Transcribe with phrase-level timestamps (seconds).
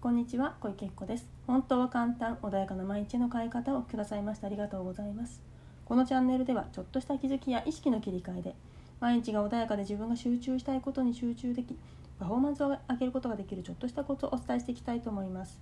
[0.00, 1.26] こんにちは小池子です。
[1.48, 5.42] 本当は簡単穏やかな毎日の変え方をくださいましてありがとうございます。
[5.84, 8.54] このチャンネルではちょっとした気づきや意識の切り替えで
[9.00, 11.76] 毎日が穏やかで自分が集中したいことに集中でき
[12.20, 15.58] パフォーマンスを上げることができるちょっとしたコツをお伝えしていきたいと思います。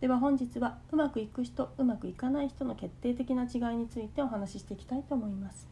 [0.00, 5.68] では本日はうまくいく人うまくいかない人の決定的な違いについてお話ししていきたいと思います。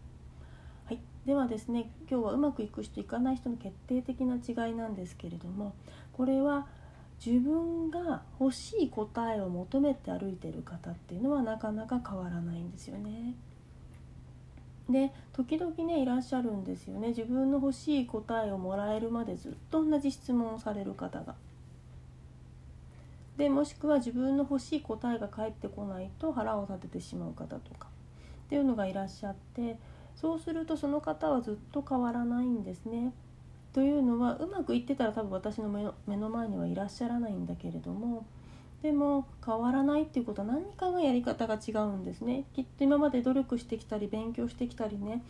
[0.84, 5.74] はい、ではですね今日はうまくいく人いかない人の決定的な違いなんですけれども
[6.12, 6.68] これは
[7.24, 13.34] 自分が欲しい答えを求めて歩いてる方っていうのはなかなか変わらないんですよね。
[14.88, 21.34] で時々ねいらっしゃるんですよね自分の欲しい答えをもらえるまでずっと同じ質問をされる方が。
[23.36, 27.88] でもしくは自分の欲しい答えが返ってこないと腹を立ててしまう方とか
[28.46, 29.76] っていうのがいらっしゃって
[30.14, 33.12] そうするとその方はずっと変わらないんですね。
[33.74, 38.24] というのはうまくいってたら多分私の目の前にはいらっしゃらないんだけれども
[38.82, 42.44] でも変わらないっていうことは何かがやり方が違うんですね。
[42.54, 45.22] きっと今まで努力してきたり勉強してきたりね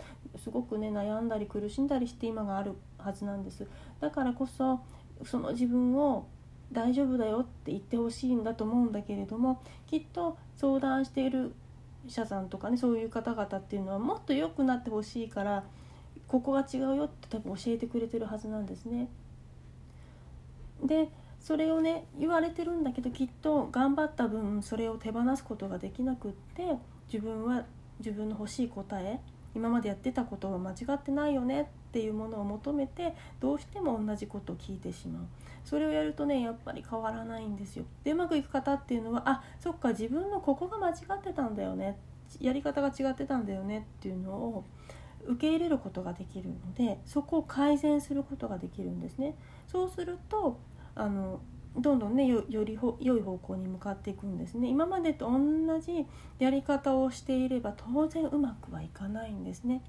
[0.42, 3.67] すごくね悩んだり苦しんだりして今があるはずなんです。
[4.01, 4.81] だからこそ
[5.25, 6.27] その自分を
[6.73, 11.55] 大丈夫だよって言ってほしいんだと思うんだけれどもきっと相談している
[12.08, 15.64] 社さんとかねそういう方々っていうのはもっと良くなってほしいから
[16.28, 19.08] ここが違うよって多分教えてくれてるはずなんですね。
[20.83, 21.08] で
[21.41, 26.62] それをね言われてるんだけどきっと頑張った分それを手放すことができなくって
[27.12, 27.64] 自分は
[27.98, 29.20] 自分の欲しい答え
[29.55, 35.22] 今までやってたことは間違ってないよねっていうものを求めてどうしても同じことを聞いてしまう。
[35.64, 37.84] それをやるとねやっぱり変わらないんですよ。
[38.02, 41.97] でうまくいく方っていうのはあそっか自分のここが間違ってたんだよね。
[42.41, 44.64] やり方が違ってたんだよねっていうのを
[45.27, 49.34] 受け入れることができるのでそこを改善することができるんですね。
[49.67, 50.58] そうすると
[50.94, 51.41] あの
[51.77, 56.06] どんどんねより良い方向に向かっていくんですね今までと同じ
[56.39, 59.83] やり方をしていれば当然うまくはいかないんですね。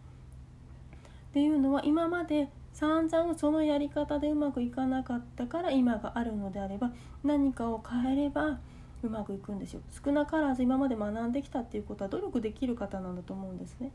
[1.29, 6.91] っていうのは今まで散々そのやり方でうまくいかなかったから今があるのであれば
[7.23, 8.59] 何かを変えれば
[9.03, 13.91] うまくいくんですよ少なからず今まで学んできたっていうことは努力できる方なんだと思うんですね。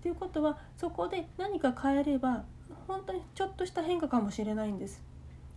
[0.00, 2.44] っていうことはそこで何か変えれば
[2.88, 5.02] 本当にちょっとした変化かもしれないんです。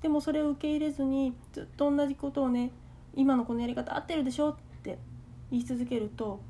[0.01, 2.71] でもそれを受け入れずにずっと同じことをね
[3.15, 4.99] 今のこのやり方合ってるでしょって
[5.49, 6.41] 言い続けると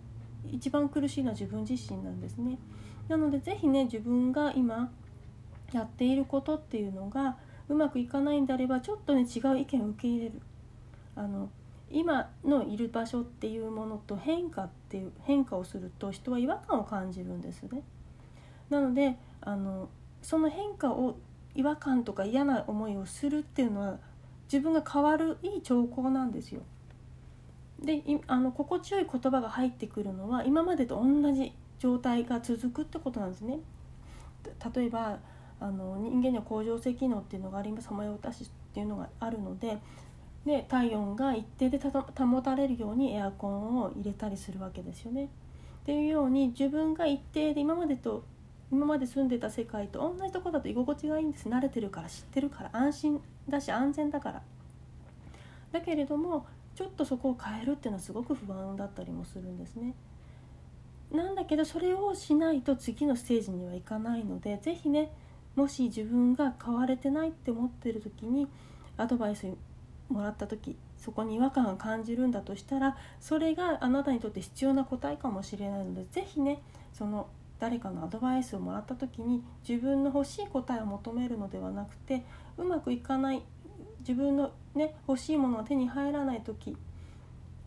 [0.51, 2.57] 一番苦しいのは自分自身なんですね。
[3.07, 4.91] なので是非ね自分が今
[5.71, 7.37] やっていることっていうのが
[7.69, 10.41] うまくいかないんであればちょっとね違う意見を受け入れる。
[11.15, 11.49] あの
[11.93, 17.83] 今のいる場所っていうものと変化っていう変化をすると人は違和感を感じるんですね。
[18.69, 19.89] なのであの
[20.21, 21.17] その変化を
[21.53, 23.99] 違和感とか嫌な思いをするっていうのは
[24.51, 26.61] 自分が変わるいい兆候なんですよ。
[27.79, 33.59] であの心地よい言葉が入ってくるのは今までと同じ状態が続くってことなんですね。
[34.75, 35.19] 例えば
[35.59, 39.77] あの人間には恒常性機能っていうのがありますホメオタシスっていうのがあるので
[40.45, 45.25] で体温が一定で保たれるようにエアコンを入れたりするわけですよね。
[45.25, 48.23] っていうように自分が一定で今までと
[48.71, 51.47] 今まで住んでた世界と同じとこだと居心地がいいんです。
[51.47, 54.41] 慣れてるから知ってるから安心だし安全だから。
[55.71, 59.93] だけれどもちょっとそこを変えるっていうのはすごく不安だったりもするんですね。
[61.11, 65.11] なんだけどそれをしないと次のステージにはいかないので是非ね
[65.55, 68.47] もし自分が変われてないって思ってる時に
[68.97, 69.47] アドバイス
[70.09, 76.61] もらった時そこに違和感を感じるんだとしたらそれがあなたにとって必要な答えかもしれないので是非ね
[76.93, 77.27] その
[77.59, 82.23] 誰かのアドバイスをもらった時に自分の欲しい答えを求めるのではなくて
[82.57, 83.41] うまくいかない
[83.99, 86.75] 自分のね欲しいものが手に入らない時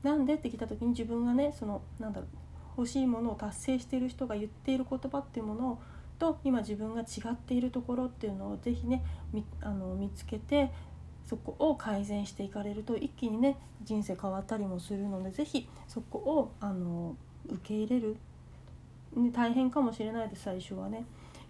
[0.03, 2.29] なんでって聞いた時に自分がねそのなんだろう
[2.79, 5.79] 欲しいものを達成している人が言っている言葉っていうものを
[6.19, 9.03] と今自分が違っているところっていうのを是非ね
[9.61, 10.71] あの見つけて
[11.26, 17.17] そこを改善していかれると一気にね人生変わったりもするので是非そこをあの
[17.49, 18.17] 受け入れる、
[19.17, 20.44] ね、大変かもしれないです。
[20.44, 21.05] 最初はね。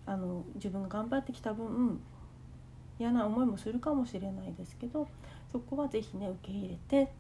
[0.06, 2.00] あの自分が頑張ってきた分
[2.98, 5.06] 嫌な思いもするかもしれないですけど
[5.50, 7.12] そこは是非ね受け入れて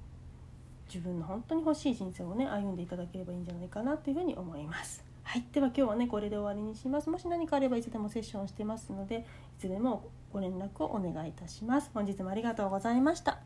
[0.86, 5.04] 自分の本当に欲しい人生をね歩んでいただければいいんじゃないかなというふうに思います。
[5.28, 7.10] はい、では今日はねこれで終わりにします。
[7.10, 9.22] もし何かあればいつでもセッションしてますのでい
[9.58, 11.90] つでもご連絡をお願いいたします。
[11.92, 13.45] 本日もありがとうございました。